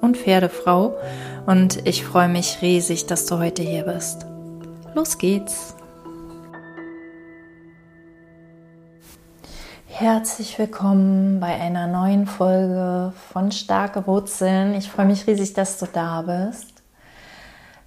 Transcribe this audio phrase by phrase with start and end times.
[0.00, 0.96] und Pferdefrau
[1.46, 4.26] und ich freue mich riesig, dass du heute hier bist.
[4.94, 5.74] Los geht's!
[9.86, 14.74] Herzlich willkommen bei einer neuen Folge von Starke Wurzeln.
[14.74, 16.82] Ich freue mich riesig, dass du da bist.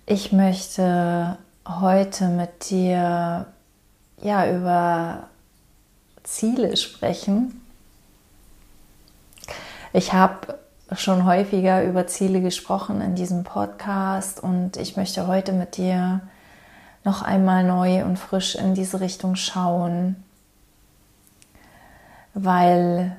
[0.05, 3.47] Ich möchte heute mit dir
[4.21, 5.23] ja über
[6.23, 7.59] Ziele sprechen
[9.93, 10.57] ich habe
[10.97, 16.21] schon häufiger über Ziele gesprochen in diesem Podcast und ich möchte heute mit dir
[17.03, 20.23] noch einmal neu und frisch in diese Richtung schauen,
[22.33, 23.15] weil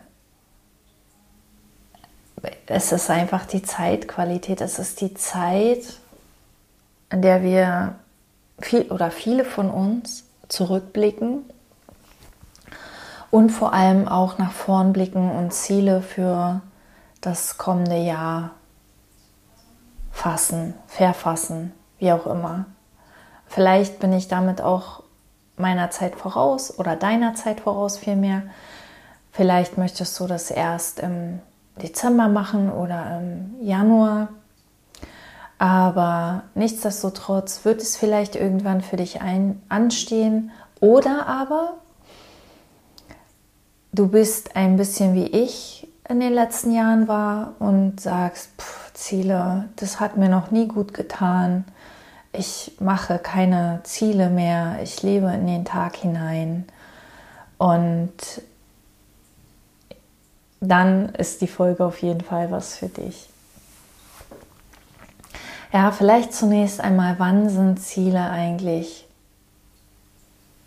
[2.66, 5.98] es ist einfach die Zeitqualität, es ist die Zeit,
[7.10, 7.94] in der wir
[8.60, 11.42] viel oder viele von uns zurückblicken
[13.30, 16.60] und vor allem auch nach vorn blicken und Ziele für
[17.24, 18.50] das kommende Jahr
[20.10, 22.66] fassen, verfassen, wie auch immer.
[23.46, 25.02] Vielleicht bin ich damit auch
[25.56, 28.42] meiner Zeit voraus oder deiner Zeit voraus vielmehr.
[29.32, 31.40] Vielleicht möchtest du das erst im
[31.80, 34.28] Dezember machen oder im Januar.
[35.58, 40.50] Aber nichtsdestotrotz wird es vielleicht irgendwann für dich ein, anstehen.
[40.80, 41.74] Oder aber
[43.92, 49.68] du bist ein bisschen wie ich in den letzten Jahren war und sagst, pff, Ziele,
[49.76, 51.64] das hat mir noch nie gut getan.
[52.32, 54.78] Ich mache keine Ziele mehr.
[54.82, 56.66] Ich lebe in den Tag hinein.
[57.58, 58.12] Und
[60.60, 63.28] dann ist die Folge auf jeden Fall was für dich.
[65.72, 69.06] Ja, vielleicht zunächst einmal, wann sind Ziele eigentlich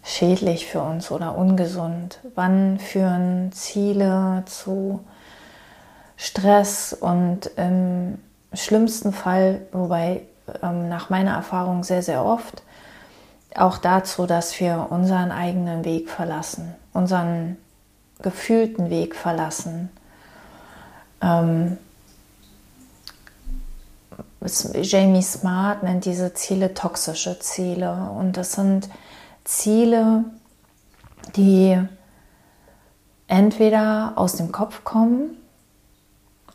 [0.04, 2.20] schädlich für uns oder ungesund?
[2.36, 5.02] Wann führen Ziele zu
[6.18, 8.18] Stress und im
[8.52, 10.24] schlimmsten Fall, wobei
[10.64, 12.64] ähm, nach meiner Erfahrung sehr, sehr oft,
[13.56, 17.58] auch dazu, dass wir unseren eigenen Weg verlassen, unseren
[18.22, 19.90] gefühlten Weg verlassen.
[21.22, 21.78] Ähm,
[24.82, 28.90] Jamie Smart nennt diese Ziele toxische Ziele und das sind
[29.44, 30.24] Ziele,
[31.36, 31.78] die
[33.28, 35.38] entweder aus dem Kopf kommen,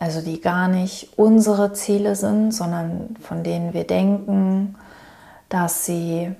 [0.03, 4.75] also die gar nicht unsere Ziele sind, sondern von denen wir denken,
[5.49, 6.35] dass sie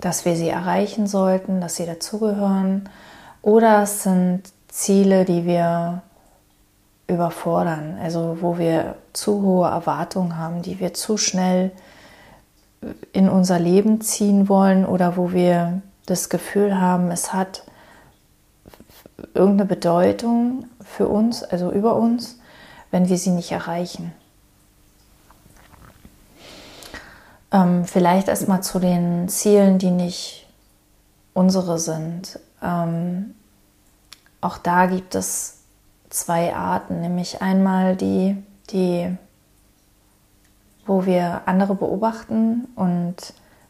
[0.00, 2.90] dass wir sie erreichen sollten, dass sie dazugehören,
[3.40, 6.02] oder es sind Ziele, die wir
[7.06, 11.70] überfordern, also wo wir zu hohe Erwartungen haben, die wir zu schnell
[13.12, 17.62] in unser Leben ziehen wollen oder wo wir das Gefühl haben, es hat
[19.32, 22.38] irgendeine Bedeutung für uns, also über uns,
[22.90, 24.12] wenn wir sie nicht erreichen.
[27.52, 30.46] Ähm, vielleicht erstmal zu den Zielen, die nicht
[31.32, 32.38] unsere sind.
[32.62, 33.34] Ähm,
[34.40, 35.58] auch da gibt es
[36.10, 38.36] zwei Arten, nämlich einmal die,
[38.70, 39.16] die
[40.86, 43.16] wo wir andere beobachten und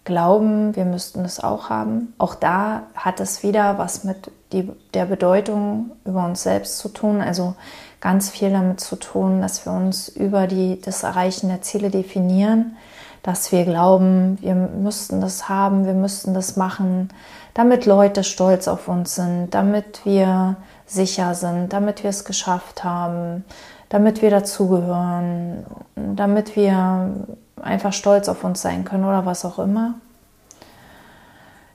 [0.04, 2.14] glauben, wir müssten es auch haben.
[2.18, 7.20] Auch da hat es wieder was mit die, der Bedeutung über uns selbst zu tun,
[7.20, 7.54] also
[8.00, 12.76] ganz viel damit zu tun, dass wir uns über die, das Erreichen der Ziele definieren,
[13.22, 17.08] dass wir glauben, wir müssten das haben, wir müssten das machen,
[17.54, 20.56] damit Leute stolz auf uns sind, damit wir
[20.86, 23.44] sicher sind, damit wir es geschafft haben,
[23.88, 25.64] damit wir dazugehören,
[25.94, 27.14] damit wir
[27.60, 29.94] einfach stolz auf uns sein können oder was auch immer.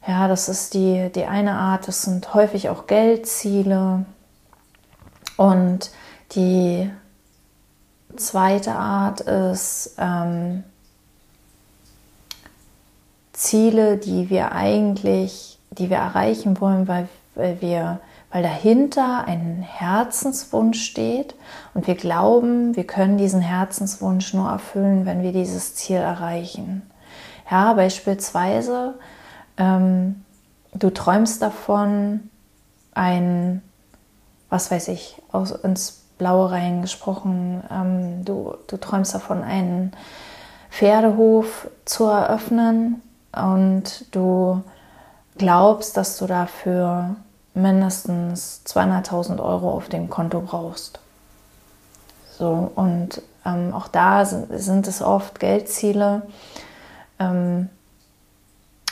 [0.08, 4.06] Ja, das ist die, die eine Art, das sind häufig auch Geldziele.
[5.38, 5.92] Und
[6.32, 6.90] die
[8.16, 10.64] zweite Art ist ähm,
[13.34, 18.00] Ziele, die wir eigentlich, die wir erreichen wollen, weil, weil wir
[18.32, 21.36] weil dahinter ein Herzenswunsch steht
[21.74, 26.84] und wir glauben, wir können diesen Herzenswunsch nur erfüllen, wenn wir dieses Ziel erreichen.
[27.50, 28.96] Ja, beispielsweise,
[29.58, 30.24] ähm,
[30.74, 32.30] du träumst davon,
[32.94, 33.62] ein,
[34.50, 37.64] was weiß ich, aus, ins blaue Reihen gesprochen.
[37.72, 39.94] Ähm, du, du träumst davon, einen
[40.70, 44.62] Pferdehof zu eröffnen und du
[45.38, 47.16] glaubst, dass du dafür
[47.62, 51.00] mindestens 200.000 Euro auf dem Konto brauchst.
[52.38, 56.22] So, und ähm, auch da sind, sind, es oft Geldziele,
[57.20, 57.70] ähm,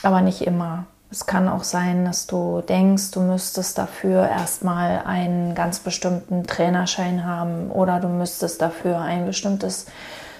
[0.02, 0.84] aber nicht immer.
[1.10, 7.24] Es kann auch sein, dass du denkst, du müsstest dafür erstmal einen ganz bestimmten Trainerschein
[7.24, 9.86] haben oder du müsstest dafür ein bestimmtes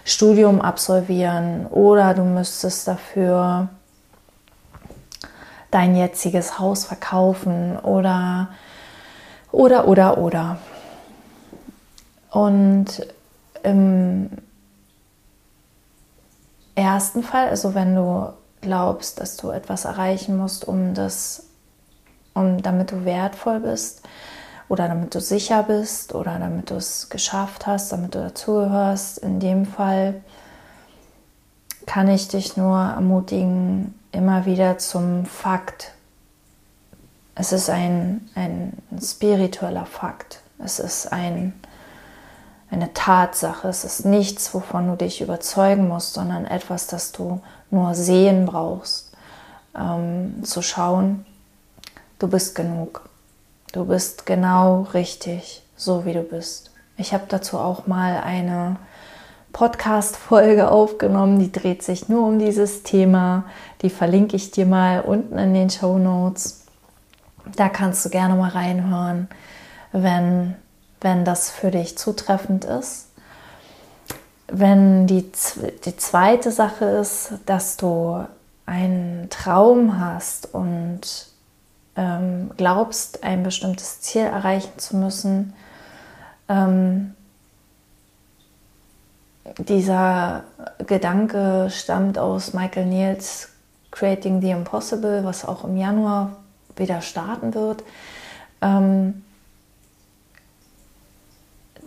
[0.04, 3.68] Studium absolvieren oder du müsstest dafür
[5.70, 8.48] dein jetziges Haus verkaufen oder
[9.52, 10.58] oder oder oder.
[12.30, 13.06] Und
[13.62, 14.30] im
[16.74, 21.46] ersten Fall, also wenn du glaubst, dass du etwas erreichen musst, um das,
[22.34, 24.02] um damit du wertvoll bist
[24.68, 29.18] oder damit du sicher bist oder damit du es geschafft hast, damit du dazugehörst.
[29.18, 30.22] In dem Fall
[31.86, 35.92] kann ich dich nur ermutigen, immer wieder zum Fakt.
[37.34, 40.40] Es ist ein, ein spiritueller Fakt.
[40.58, 41.52] Es ist ein,
[42.70, 43.68] eine Tatsache.
[43.68, 47.40] Es ist nichts, wovon du dich überzeugen musst, sondern etwas, das du
[47.70, 49.12] nur sehen brauchst,
[49.76, 51.24] ähm, zu schauen,
[52.18, 53.08] du bist genug.
[53.72, 56.70] Du bist genau richtig, so wie du bist.
[56.96, 58.76] Ich habe dazu auch mal eine
[59.52, 63.44] Podcast-Folge aufgenommen, die dreht sich nur um dieses Thema.
[63.82, 66.64] Die verlinke ich dir mal unten in den Show Notes.
[67.56, 69.28] Da kannst du gerne mal reinhören,
[69.92, 70.56] wenn,
[71.00, 73.08] wenn das für dich zutreffend ist.
[74.48, 75.30] Wenn die,
[75.84, 78.24] die zweite Sache ist, dass du
[78.66, 81.00] einen Traum hast und
[81.96, 85.54] ähm, glaubst, ein bestimmtes Ziel erreichen zu müssen,
[86.48, 87.14] ähm,
[89.58, 90.44] dieser
[90.86, 93.48] Gedanke stammt aus Michael Niels
[93.90, 96.36] Creating the Impossible, was auch im Januar
[96.76, 97.82] wieder starten wird.
[98.60, 99.24] Ähm,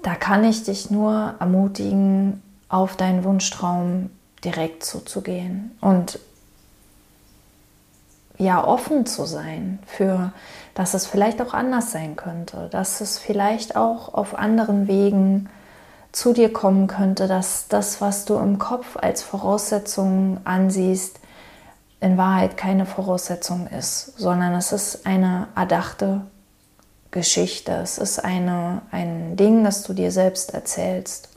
[0.01, 4.09] da kann ich dich nur ermutigen, auf deinen Wunschtraum
[4.43, 6.19] direkt zuzugehen und
[8.37, 10.31] ja offen zu sein für,
[10.73, 15.49] dass es vielleicht auch anders sein könnte, dass es vielleicht auch auf anderen Wegen
[16.11, 21.19] zu dir kommen könnte, dass das, was du im Kopf als Voraussetzung ansiehst,
[22.01, 26.21] in Wahrheit keine Voraussetzung ist, sondern es ist eine erdachte
[27.11, 27.73] Geschichte.
[27.73, 31.29] Es ist eine, ein Ding, das du dir selbst erzählst.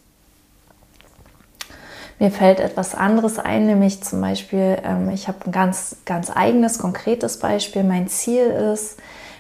[2.19, 6.79] Mir fällt etwas anderes ein, nämlich zum Beispiel, ähm, ich habe ein ganz, ganz eigenes,
[6.79, 7.83] konkretes Beispiel.
[7.83, 8.99] Mein Ziel ist,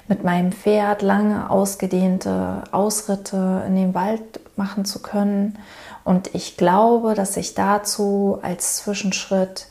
[0.08, 5.58] mit meinem Pferd lange ausgedehnte Ausritte in den Wald machen zu können.
[6.04, 9.66] Und ich glaube, dass ich dazu als Zwischenschritt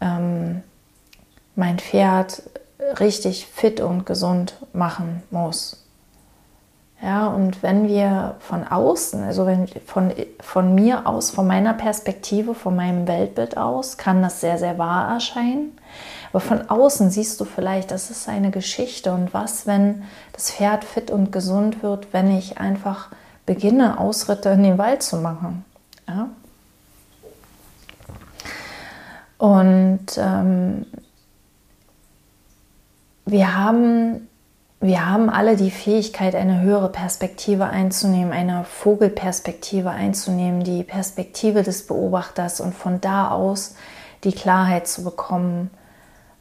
[0.00, 0.62] ähm,
[1.56, 2.42] mein Pferd
[3.00, 5.84] richtig fit und gesund machen muss.
[7.02, 12.54] Ja, und wenn wir von außen, also wenn von, von mir aus, von meiner Perspektive,
[12.54, 15.78] von meinem Weltbild aus, kann das sehr, sehr wahr erscheinen.
[16.30, 19.12] Aber von außen siehst du vielleicht, das ist eine Geschichte.
[19.12, 23.08] Und was, wenn das Pferd fit und gesund wird, wenn ich einfach
[23.46, 25.64] beginne, Ausritte in den Wald zu machen?
[26.06, 26.28] Ja?
[29.38, 30.86] Und ähm,
[33.24, 34.28] wir haben
[34.80, 41.88] wir haben alle die Fähigkeit, eine höhere Perspektive einzunehmen, eine Vogelperspektive einzunehmen, die Perspektive des
[41.88, 43.74] Beobachters und von da aus
[44.22, 45.70] die Klarheit zu bekommen,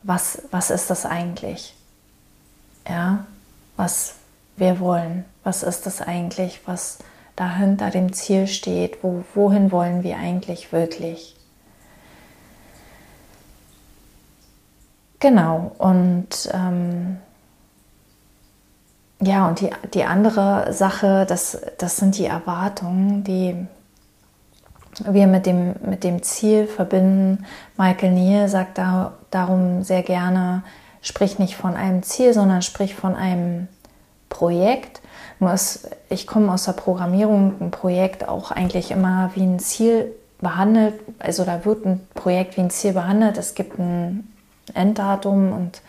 [0.03, 1.75] was, was ist das eigentlich?
[2.87, 3.25] Ja,
[3.75, 4.15] was
[4.55, 6.99] wir wollen, was ist das eigentlich, was
[7.35, 11.35] dahinter dem Ziel steht, wo, wohin wollen wir eigentlich wirklich?
[15.19, 17.17] Genau, und ähm,
[19.19, 23.67] ja, und die, die andere Sache, das, das sind die Erwartungen, die
[25.05, 27.45] wir mit dem, mit dem Ziel verbinden.
[27.77, 30.63] Michael Neal sagt da, darum sehr gerne,
[31.01, 33.67] sprich nicht von einem Ziel, sondern sprich von einem
[34.29, 35.01] Projekt.
[36.09, 40.95] Ich komme aus der Programmierung, ein Projekt auch eigentlich immer wie ein Ziel behandelt.
[41.19, 43.37] Also da wird ein Projekt wie ein Ziel behandelt.
[43.37, 44.33] Es gibt ein
[44.73, 45.81] Enddatum und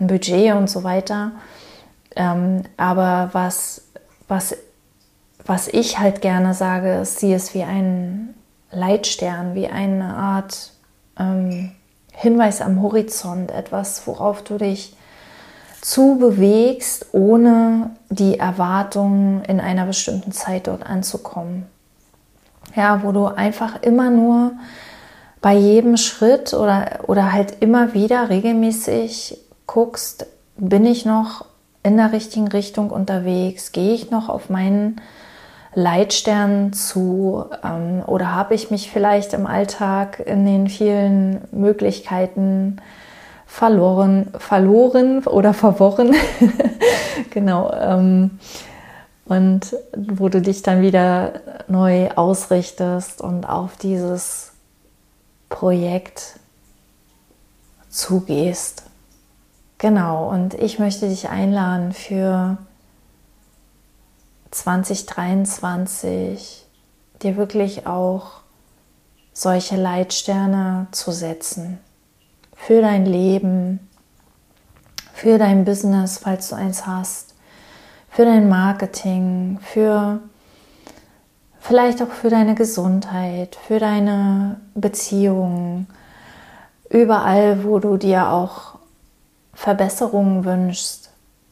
[0.00, 1.32] ein Budget und so weiter.
[2.14, 3.82] Ähm, aber was,
[4.28, 4.56] was,
[5.46, 8.34] was ich halt gerne sage, ist, sieh es wie ein
[8.70, 10.72] Leitstern, wie eine Art
[11.18, 11.72] ähm,
[12.12, 14.96] Hinweis am Horizont, etwas, worauf du dich
[15.80, 21.66] zu bewegst, ohne die Erwartung in einer bestimmten Zeit dort anzukommen.
[22.74, 24.52] Ja, wo du einfach immer nur
[25.40, 30.26] bei jedem Schritt oder, oder halt immer wieder regelmäßig guckst,
[30.56, 31.44] bin ich noch
[31.82, 35.00] in der richtigen Richtung unterwegs, gehe ich noch auf meinen
[35.76, 42.78] Leitstern zu ähm, oder habe ich mich vielleicht im Alltag in den vielen Möglichkeiten
[43.44, 46.14] verloren, verloren oder verworren.
[47.30, 47.70] genau.
[47.74, 48.38] Ähm,
[49.26, 54.52] und wo du dich dann wieder neu ausrichtest und auf dieses
[55.50, 56.38] Projekt
[57.90, 58.84] zugehst.
[59.76, 62.56] Genau, und ich möchte dich einladen für
[64.56, 66.66] 2023
[67.22, 68.40] dir wirklich auch
[69.32, 71.78] solche Leitsterne zu setzen
[72.54, 73.90] für dein Leben,
[75.12, 77.34] für dein Business, falls du eins hast,
[78.08, 80.20] für dein Marketing, für
[81.60, 85.86] vielleicht auch für deine Gesundheit, für deine Beziehungen,
[86.88, 88.76] überall, wo du dir auch
[89.52, 91.10] Verbesserungen wünschst.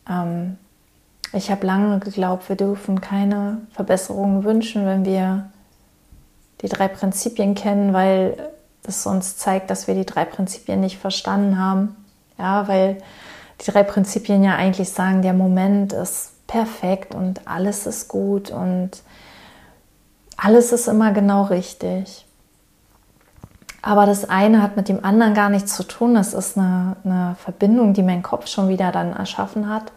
[0.09, 0.57] Ähm,
[1.35, 5.51] ich habe lange geglaubt, wir dürfen keine Verbesserungen wünschen, wenn wir
[6.63, 8.37] die drei Prinzipien kennen, weil
[8.83, 11.97] das uns zeigt, dass wir die drei Prinzipien nicht verstanden haben.
[12.39, 12.99] Ja, weil
[13.61, 18.91] die drei Prinzipien ja eigentlich sagen, der Moment ist perfekt und alles ist gut und
[20.37, 22.27] alles ist immer genau richtig.
[23.83, 26.15] Aber das eine hat mit dem anderen gar nichts zu tun.
[26.15, 29.93] Das ist eine, eine Verbindung, die mein Kopf schon wieder dann erschaffen hat.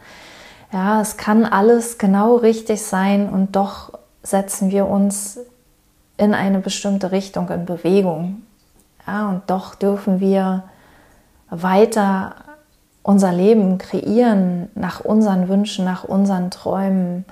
[0.72, 5.40] Ja, es kann alles genau richtig sein und doch setzen wir uns
[6.18, 8.44] in eine bestimmte Richtung in Bewegung.
[9.06, 10.64] Ja, und doch dürfen wir
[11.50, 12.36] weiter
[13.04, 17.24] unser Leben kreieren nach unseren Wünschen, nach unseren Träumen.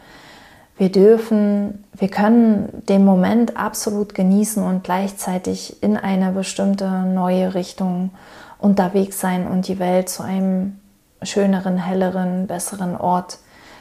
[0.77, 8.11] Wir dürfen, wir können den Moment absolut genießen und gleichzeitig in eine bestimmte neue Richtung
[8.57, 10.79] unterwegs sein und die Welt zu einem
[11.25, 13.39] schöneren, helleren, besseren Ort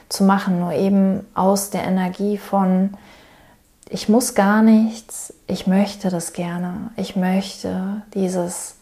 [0.09, 0.61] zu machen.
[0.61, 2.95] Nur eben aus der Energie von,
[3.89, 8.77] ich muss gar nichts, ich möchte das gerne, ich möchte dieses,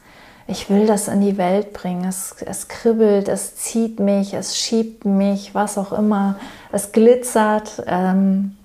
[0.46, 5.04] ich will das in die Welt bringen, es, es kribbelt, es zieht mich, es schiebt
[5.04, 6.36] mich, was auch immer,
[6.70, 8.56] es glitzert, ähm,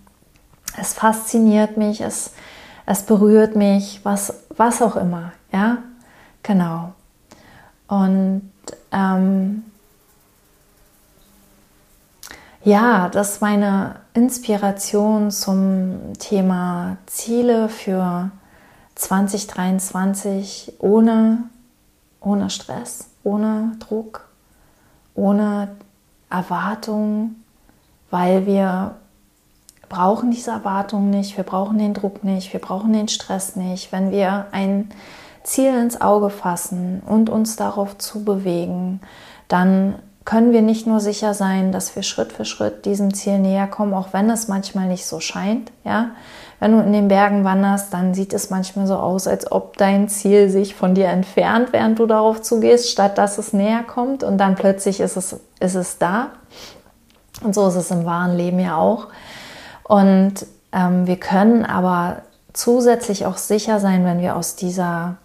[0.80, 2.32] es fasziniert mich, es,
[2.86, 5.80] es berührt mich, was, was auch immer, ja,
[6.44, 6.94] genau.
[7.88, 8.51] Und
[8.92, 9.63] ähm,
[12.67, 18.29] ja, das ist meine Inspiration zum Thema Ziele für
[18.95, 21.43] 2023 ohne,
[22.19, 24.27] ohne Stress, ohne Druck,
[25.15, 25.69] ohne
[26.29, 27.36] Erwartung,
[28.12, 28.95] weil wir
[29.88, 33.93] brauchen diese Erwartung nicht, wir brauchen den Druck nicht, wir brauchen den Stress nicht.
[33.93, 34.91] Wenn wir ein
[35.43, 39.00] Ziel ins Auge fassen und uns darauf zu bewegen,
[39.47, 39.95] dann
[40.27, 43.93] können wir nicht nur sicher sein, dass wir Schritt für Schritt diesem Ziel näher kommen,
[43.93, 45.72] auch wenn es manchmal nicht so scheint.
[45.86, 46.12] Ja?
[46.60, 50.10] Wenn du in den Bergen wanderst, dann sieht es manchmal so aus, als ob dein
[50.10, 54.38] Ziel sich von dir entfernt, während du darauf zugehst, statt dass es näher kommt und
[54.38, 56.31] dann plötzlich ist es, ist es da.
[57.41, 59.07] Und so ist es im wahren Leben ja auch.
[59.84, 65.15] Und ähm, wir können aber zusätzlich auch sicher sein, wenn wir aus dieser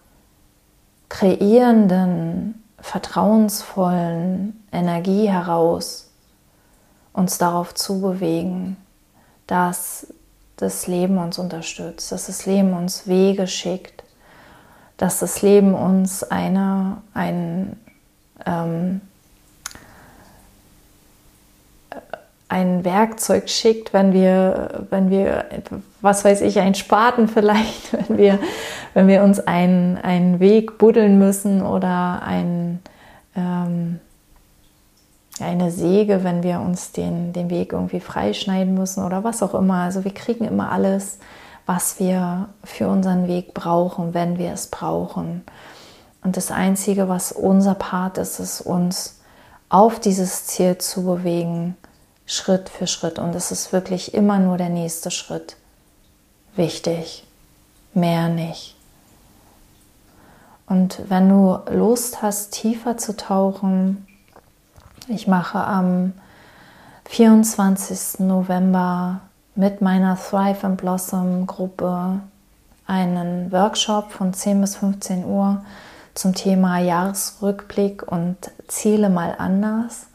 [1.08, 6.10] kreierenden vertrauensvollen Energie heraus
[7.12, 8.76] uns darauf zu bewegen,
[9.46, 10.06] dass
[10.56, 14.02] das Leben uns unterstützt, dass das Leben uns Wege schickt,
[14.96, 17.76] dass das Leben uns eine, ein,
[18.46, 19.00] ähm,
[22.48, 25.46] ein Werkzeug schickt, wenn wir, wenn wir,
[26.00, 28.38] was weiß ich, ein Spaten vielleicht, wenn wir,
[28.94, 32.80] wenn wir uns einen, einen Weg buddeln müssen oder ein,
[33.34, 33.98] ähm,
[35.42, 39.82] eine Säge, wenn wir uns den, den Weg irgendwie freischneiden müssen oder was auch immer.
[39.82, 41.18] Also wir kriegen immer alles,
[41.66, 45.42] was wir für unseren Weg brauchen, wenn wir es brauchen.
[46.22, 49.20] Und das Einzige, was unser Part ist, ist uns
[49.68, 51.76] auf dieses Ziel zu bewegen,
[52.26, 53.18] Schritt für Schritt.
[53.18, 55.56] Und es ist wirklich immer nur der nächste Schritt
[56.56, 57.24] wichtig,
[57.94, 58.76] mehr nicht.
[60.66, 64.06] Und wenn du Lust hast, tiefer zu tauchen,
[65.12, 66.12] ich mache am
[67.04, 68.20] 24.
[68.20, 69.20] November
[69.54, 72.20] mit meiner Thrive and Blossom Gruppe
[72.86, 75.62] einen Workshop von 10 bis 15 Uhr
[76.14, 78.36] zum Thema Jahresrückblick und
[78.68, 80.06] Ziele mal anders.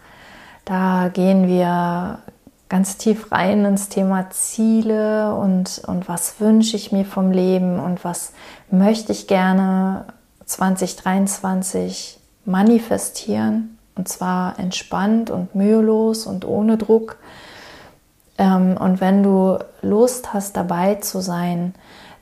[0.65, 2.19] Da gehen wir
[2.69, 8.03] ganz tief rein ins Thema Ziele und, und was wünsche ich mir vom Leben und
[8.03, 8.33] was
[8.69, 10.05] möchte ich gerne
[10.45, 13.76] 2023 manifestieren.
[13.97, 17.17] Und zwar entspannt und mühelos und ohne Druck.
[18.37, 21.73] Ähm, und wenn du Lust hast, dabei zu sein,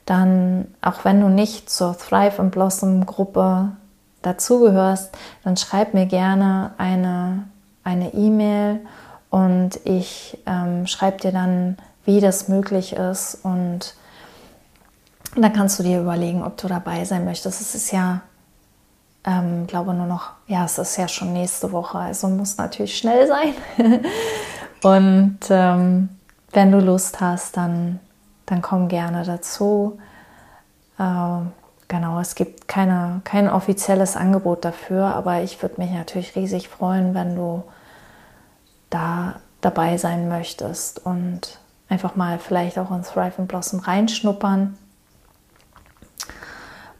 [0.05, 3.71] dann, auch wenn du nicht zur Thrive and Blossom Gruppe
[4.21, 7.45] dazugehörst, dann schreib mir gerne eine
[7.85, 8.81] eine E-Mail
[9.29, 13.95] und ich ähm, schreibe dir dann, wie das möglich ist und
[15.35, 17.61] dann kannst du dir überlegen, ob du dabei sein möchtest.
[17.61, 18.21] Es ist ja
[19.25, 23.27] ähm, glaube nur noch, ja, es ist ja schon nächste Woche, also muss natürlich schnell
[23.27, 23.53] sein.
[24.83, 26.09] und ähm,
[26.51, 27.99] wenn du Lust hast, dann,
[28.45, 29.97] dann komm gerne dazu.
[30.99, 31.39] Äh,
[31.87, 37.15] genau, es gibt keine, kein offizielles Angebot dafür, aber ich würde mich natürlich riesig freuen,
[37.15, 37.63] wenn du
[38.91, 44.77] da dabei sein möchtest und einfach mal vielleicht auch in Thrive and Blossom reinschnuppern.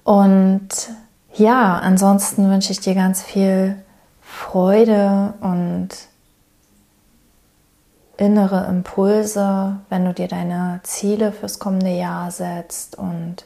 [0.04, 0.90] Und
[1.36, 3.78] ja, ansonsten wünsche ich dir ganz viel
[4.22, 5.90] Freude und
[8.18, 12.98] innere Impulse, wenn du dir deine Ziele fürs kommende Jahr setzt.
[12.98, 13.46] Und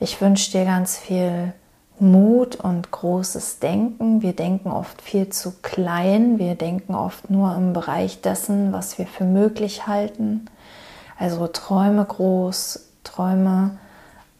[0.00, 1.52] ich wünsche dir ganz viel
[2.00, 4.22] Mut und großes Denken.
[4.22, 6.38] Wir denken oft viel zu klein.
[6.38, 10.46] Wir denken oft nur im Bereich dessen, was wir für möglich halten.
[11.18, 13.78] Also träume groß, träume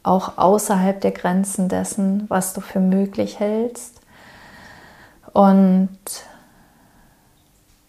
[0.02, 4.00] auch außerhalb der Grenzen dessen, was du für möglich hältst.
[5.32, 5.88] Und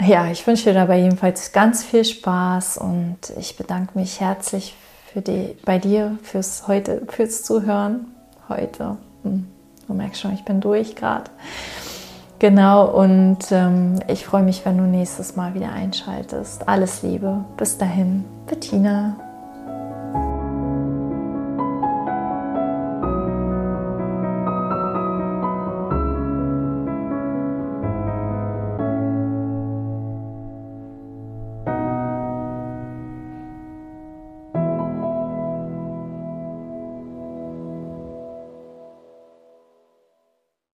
[0.02, 4.76] ja, ich wünsche dir dabei jedenfalls ganz viel Spaß und ich bedanke mich herzlich
[5.12, 8.08] für die, bei dir fürs heute, fürs Zuhören
[8.50, 8.98] heute.
[9.24, 9.48] Hm,
[9.88, 11.30] du merkst schon, ich bin durch gerade.
[12.40, 16.68] Genau, und ähm, ich freue mich, wenn du nächstes Mal wieder einschaltest.
[16.68, 17.46] Alles Liebe.
[17.56, 19.31] Bis dahin, Bettina.